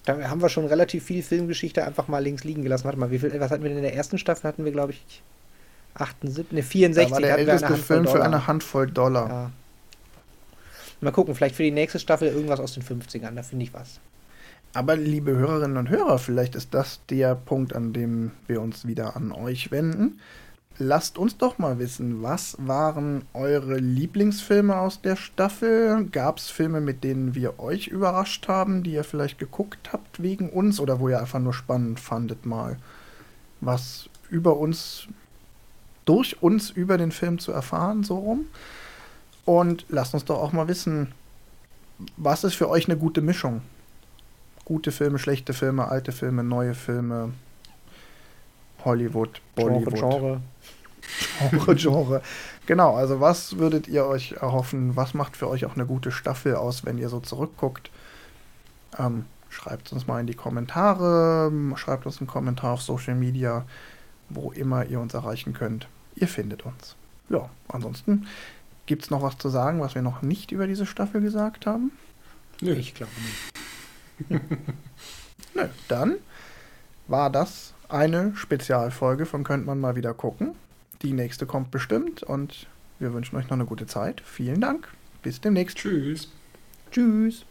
Da 0.04 0.28
haben 0.28 0.42
wir 0.42 0.49
schon 0.49 0.66
relativ 0.66 1.04
viel 1.04 1.23
Filmgeschichte 1.23 1.84
einfach 1.84 2.08
mal 2.08 2.23
links 2.23 2.44
liegen 2.44 2.62
gelassen. 2.62 2.84
Warte 2.84 2.99
mal, 2.99 3.11
wie 3.11 3.18
viel, 3.18 3.38
was 3.40 3.50
hatten 3.50 3.62
wir 3.62 3.70
denn 3.70 3.78
in 3.78 3.84
der 3.84 3.94
ersten 3.94 4.18
Staffel? 4.18 4.49
Hatten 4.49 4.64
wir, 4.64 4.73
glaube 4.73 4.92
ich, 4.92 5.23
78, 5.94 6.52
ne, 6.52 6.62
64. 6.62 7.08
Da 7.08 7.14
war 7.14 7.20
der 7.20 7.38
älteste 7.38 7.76
Film 7.76 8.06
für 8.06 8.23
eine 8.23 8.46
Handvoll 8.46 8.90
Dollar. 8.90 9.28
Ja. 9.28 9.50
Mal 11.00 11.11
gucken, 11.11 11.34
vielleicht 11.34 11.56
für 11.56 11.62
die 11.62 11.70
nächste 11.70 11.99
Staffel 11.99 12.28
irgendwas 12.28 12.61
aus 12.61 12.75
den 12.75 12.82
50ern, 12.82 13.34
da 13.34 13.42
finde 13.42 13.64
ich 13.64 13.75
was. 13.75 14.00
Aber 14.73 14.96
liebe 14.96 15.37
Hörerinnen 15.37 15.76
und 15.76 15.88
Hörer, 15.88 16.18
vielleicht 16.18 16.54
ist 16.54 16.75
das 16.75 17.00
der 17.08 17.34
Punkt, 17.34 17.75
an 17.75 17.92
dem 17.92 18.32
wir 18.46 18.61
uns 18.61 18.87
wieder 18.87 19.14
an 19.14 19.30
euch 19.30 19.70
wenden. 19.70 20.20
Lasst 20.78 21.19
uns 21.19 21.37
doch 21.37 21.59
mal 21.59 21.78
wissen, 21.78 22.23
was 22.23 22.57
waren 22.59 23.23
eure 23.33 23.76
Lieblingsfilme 23.76 24.76
aus 24.76 25.00
der 25.00 25.14
Staffel? 25.14 26.07
Gab 26.07 26.38
es 26.38 26.50
Filme, 26.50 26.81
mit 26.81 27.04
denen 27.04 27.35
wir 27.37 27.61
euch 27.61 27.87
überrascht 27.87 28.49
haben, 28.49 28.83
die 28.83 28.93
ihr 28.93 29.04
vielleicht 29.04 29.38
geguckt 29.38 29.93
habt 29.93 30.21
wegen 30.21 30.50
uns 30.50 30.81
oder 30.81 30.99
wo 30.99 31.09
ihr 31.09 31.21
einfach 31.21 31.38
nur 31.38 31.54
spannend 31.54 32.00
fandet, 32.00 32.45
mal 32.45 32.76
was 33.60 34.08
über 34.30 34.56
uns, 34.56 35.06
durch 36.06 36.43
uns 36.43 36.71
über 36.71 36.99
den 36.99 37.13
Film 37.13 37.39
zu 37.39 37.52
erfahren, 37.52 38.02
so 38.02 38.19
rum? 38.19 38.47
Und 39.45 39.87
lasst 39.89 40.15
uns 40.15 40.25
doch 40.25 40.41
auch 40.43 40.52
mal 40.52 40.67
wissen, 40.67 41.13
was 42.17 42.43
ist 42.43 42.54
für 42.54 42.69
euch 42.69 42.87
eine 42.87 42.99
gute 42.99 43.21
Mischung? 43.21 43.63
gute 44.65 44.93
Filme, 44.93 45.19
schlechte 45.19 45.52
Filme, 45.52 45.89
alte 45.89 46.13
Filme, 46.13 46.43
neue 46.43 46.75
Filme, 46.75 47.32
Hollywood, 48.84 49.40
Bollywood, 49.54 49.94
Genre, 49.94 50.18
Genre. 50.18 50.40
Genre, 51.50 51.76
Genre. 51.76 52.23
Genau, 52.66 52.94
also 52.97 53.20
was 53.20 53.58
würdet 53.58 53.88
ihr 53.88 54.06
euch 54.06 54.32
erhoffen? 54.32 54.97
Was 54.97 55.14
macht 55.14 55.36
für 55.36 55.49
euch 55.49 55.66
auch 55.66 55.75
eine 55.75 55.86
gute 55.86 56.10
Staffel 56.10 56.56
aus, 56.56 56.84
wenn 56.84 56.99
ihr 56.99 57.08
so 57.08 57.20
zurückguckt? 57.20 57.90
Ähm, 58.99 59.26
schreibt 59.50 59.92
uns 59.92 60.06
mal 60.06 60.20
in 60.20 60.26
die 60.26 60.34
Kommentare, 60.34 61.52
schreibt 61.76 62.06
uns 62.06 62.18
einen 62.18 62.26
Kommentar 62.26 62.73
auf 62.73 62.82
Social 62.82 63.14
Media, 63.14 63.64
wo 64.30 64.50
immer 64.52 64.86
ihr 64.86 65.00
uns 65.00 65.14
erreichen 65.14 65.52
könnt. 65.52 65.88
Ihr 66.16 66.28
findet 66.28 66.64
uns. 66.64 66.97
Ja, 67.28 67.50
ansonsten 67.68 68.26
gibt 68.86 69.02
es 69.02 69.10
noch 69.10 69.23
was 69.23 69.38
zu 69.38 69.49
sagen, 69.49 69.80
was 69.80 69.94
wir 69.94 70.02
noch 70.02 70.23
nicht 70.23 70.52
über 70.52 70.66
diese 70.66 70.86
Staffel 70.86 71.20
gesagt 71.20 71.66
haben? 71.66 71.92
Nö. 72.60 72.73
Ich 72.75 72.94
glaube 72.94 73.12
nicht. 74.30 74.42
Nö, 75.54 75.68
dann 75.88 76.16
war 77.08 77.30
das 77.30 77.74
eine 77.88 78.34
Spezialfolge 78.36 79.26
von 79.26 79.44
Könnt 79.44 79.66
man 79.66 79.80
mal 79.80 79.97
wieder 79.97 80.14
gucken. 80.14 80.54
Die 81.02 81.12
nächste 81.12 81.47
kommt 81.47 81.70
bestimmt 81.70 82.23
und 82.23 82.66
wir 82.99 83.12
wünschen 83.12 83.36
euch 83.36 83.44
noch 83.44 83.52
eine 83.52 83.66
gute 83.66 83.86
Zeit. 83.86 84.23
Vielen 84.25 84.60
Dank. 84.60 84.88
Bis 85.23 85.40
demnächst. 85.40 85.78
Tschüss. 85.78 86.30
Tschüss. 86.90 87.44